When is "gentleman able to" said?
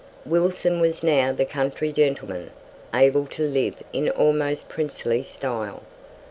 1.93-3.43